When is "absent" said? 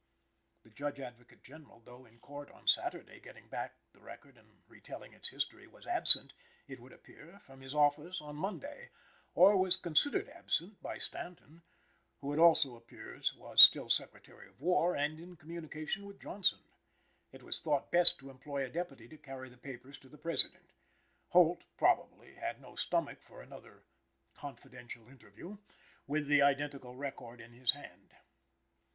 5.85-6.33, 10.27-10.81